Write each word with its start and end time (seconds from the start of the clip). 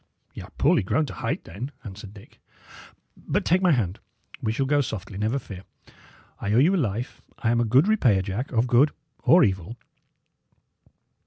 "Y' 0.33 0.41
are 0.41 0.49
poorly 0.57 0.81
grown 0.81 1.05
to 1.05 1.13
height, 1.13 1.43
then," 1.43 1.71
answered 1.83 2.11
Dick. 2.11 2.39
"But 3.15 3.45
take 3.45 3.61
my 3.61 3.71
hand. 3.71 3.99
We 4.41 4.51
shall 4.51 4.65
go 4.65 4.81
softly, 4.81 5.15
never 5.19 5.37
fear. 5.37 5.61
I 6.39 6.51
owe 6.53 6.57
you 6.57 6.75
a 6.75 6.77
life; 6.77 7.21
I 7.37 7.51
am 7.51 7.61
a 7.61 7.65
good 7.65 7.87
repayer, 7.87 8.23
Jack, 8.23 8.51
of 8.51 8.65
good 8.65 8.89
or 9.21 9.43
evil." 9.43 9.77